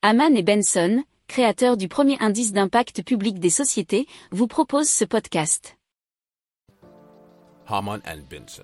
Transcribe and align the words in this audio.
Haman 0.00 0.36
et 0.36 0.44
Benson, 0.44 1.02
créateurs 1.26 1.76
du 1.76 1.88
premier 1.88 2.16
indice 2.20 2.52
d'impact 2.52 3.02
public 3.02 3.40
des 3.40 3.50
sociétés, 3.50 4.06
vous 4.30 4.46
proposent 4.46 4.88
ce 4.88 5.04
podcast. 5.04 5.76
Haman 7.66 8.00
and 8.06 8.20
Benson. 8.30 8.62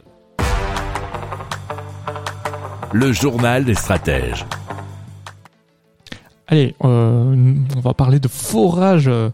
Le 2.92 3.10
journal 3.10 3.64
des 3.64 3.74
stratèges. 3.74 4.46
Allez, 6.46 6.76
euh, 6.84 7.34
on 7.76 7.80
va 7.80 7.94
parler 7.94 8.20
de 8.20 8.28
forage 8.28 9.08
euh, 9.08 9.30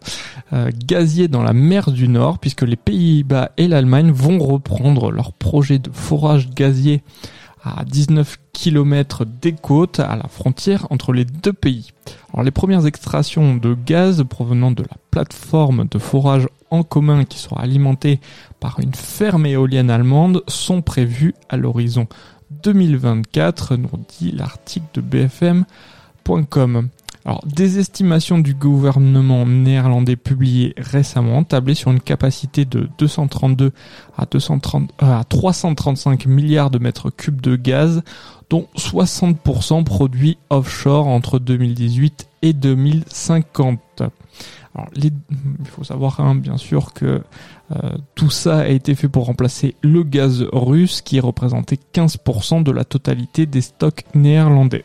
euh, 0.54 0.70
gazier 0.86 1.28
dans 1.28 1.42
la 1.42 1.52
mer 1.52 1.90
du 1.90 2.08
Nord, 2.08 2.38
puisque 2.38 2.62
les 2.62 2.76
Pays-Bas 2.76 3.50
et 3.58 3.68
l'Allemagne 3.68 4.10
vont 4.10 4.38
reprendre 4.38 5.10
leur 5.10 5.34
projet 5.34 5.78
de 5.78 5.90
forage 5.90 6.48
gazier 6.48 7.02
à 7.62 7.84
19 7.84 8.38
km 8.52 9.24
des 9.24 9.52
côtes, 9.52 10.00
à 10.00 10.16
la 10.16 10.28
frontière 10.28 10.86
entre 10.90 11.12
les 11.12 11.24
deux 11.24 11.52
pays. 11.52 11.92
Alors 12.32 12.44
les 12.44 12.50
premières 12.50 12.86
extractions 12.86 13.56
de 13.56 13.74
gaz 13.74 14.24
provenant 14.28 14.70
de 14.70 14.82
la 14.82 14.96
plateforme 15.10 15.86
de 15.90 15.98
forage 15.98 16.48
en 16.70 16.82
commun 16.82 17.24
qui 17.24 17.38
sera 17.38 17.60
alimentée 17.60 18.20
par 18.60 18.80
une 18.80 18.94
ferme 18.94 19.46
éolienne 19.46 19.90
allemande 19.90 20.42
sont 20.46 20.82
prévues 20.82 21.34
à 21.48 21.56
l'horizon 21.56 22.06
2024, 22.62 23.76
nous 23.76 23.90
dit 24.18 24.32
l'article 24.32 24.86
de 24.94 25.00
bfm.com. 25.00 26.88
Alors, 27.24 27.44
des 27.46 27.78
estimations 27.78 28.38
du 28.38 28.54
gouvernement 28.54 29.44
néerlandais 29.44 30.16
publiées 30.16 30.72
récemment 30.78 31.44
tablaient 31.44 31.74
sur 31.74 31.90
une 31.90 32.00
capacité 32.00 32.64
de 32.64 32.88
232 32.98 33.72
à, 34.16 34.24
230, 34.24 34.90
euh, 35.02 35.20
à 35.20 35.24
335 35.24 36.26
milliards 36.26 36.70
de 36.70 36.78
mètres 36.78 37.10
cubes 37.10 37.40
de 37.42 37.56
gaz, 37.56 38.02
dont 38.48 38.68
60% 38.76 39.84
produits 39.84 40.38
offshore 40.48 41.08
entre 41.08 41.38
2018 41.38 42.26
et 42.42 42.52
2050. 42.54 44.02
Alors, 44.74 44.88
il 44.96 45.12
faut 45.64 45.84
savoir 45.84 46.20
hein, 46.20 46.34
bien 46.34 46.56
sûr 46.56 46.94
que 46.94 47.22
euh, 47.72 47.90
tout 48.14 48.30
ça 48.30 48.60
a 48.60 48.68
été 48.68 48.94
fait 48.94 49.08
pour 49.08 49.26
remplacer 49.26 49.74
le 49.82 50.04
gaz 50.04 50.46
russe 50.52 51.02
qui 51.02 51.20
représentait 51.20 51.78
15% 51.92 52.62
de 52.62 52.70
la 52.70 52.84
totalité 52.84 53.46
des 53.46 53.60
stocks 53.60 54.04
néerlandais. 54.14 54.84